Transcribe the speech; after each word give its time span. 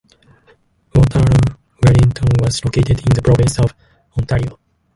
Waterloo-Wellington 0.95 2.29
was 2.41 2.65
located 2.65 2.99
in 3.03 3.09
the 3.13 3.21
province 3.21 3.59
of 3.59 3.75
Ontario. 4.17 4.57